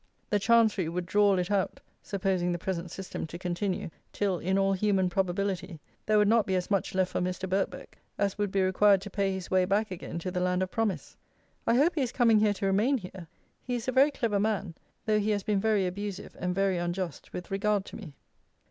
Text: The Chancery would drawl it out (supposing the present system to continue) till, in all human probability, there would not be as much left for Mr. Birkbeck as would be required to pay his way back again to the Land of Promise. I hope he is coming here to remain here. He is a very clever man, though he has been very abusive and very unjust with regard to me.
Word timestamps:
The 0.31 0.39
Chancery 0.39 0.89
would 0.89 1.05
drawl 1.05 1.37
it 1.37 1.51
out 1.51 1.79
(supposing 2.01 2.51
the 2.51 2.57
present 2.57 2.89
system 2.89 3.27
to 3.27 3.37
continue) 3.37 3.91
till, 4.11 4.39
in 4.39 4.57
all 4.57 4.73
human 4.73 5.11
probability, 5.11 5.79
there 6.07 6.17
would 6.17 6.27
not 6.27 6.47
be 6.47 6.55
as 6.55 6.71
much 6.71 6.95
left 6.95 7.11
for 7.11 7.21
Mr. 7.21 7.47
Birkbeck 7.47 7.99
as 8.17 8.35
would 8.35 8.49
be 8.51 8.63
required 8.63 8.99
to 9.01 9.11
pay 9.11 9.31
his 9.31 9.51
way 9.51 9.63
back 9.63 9.91
again 9.91 10.17
to 10.17 10.31
the 10.31 10.39
Land 10.39 10.63
of 10.63 10.71
Promise. 10.71 11.17
I 11.67 11.75
hope 11.75 11.93
he 11.93 12.01
is 12.01 12.11
coming 12.11 12.39
here 12.39 12.53
to 12.55 12.65
remain 12.65 12.97
here. 12.97 13.27
He 13.61 13.75
is 13.75 13.87
a 13.87 13.91
very 13.91 14.09
clever 14.09 14.39
man, 14.39 14.73
though 15.05 15.19
he 15.19 15.29
has 15.29 15.43
been 15.43 15.59
very 15.59 15.85
abusive 15.85 16.35
and 16.39 16.55
very 16.55 16.79
unjust 16.79 17.31
with 17.31 17.51
regard 17.51 17.85
to 17.85 17.95
me. 17.95 18.15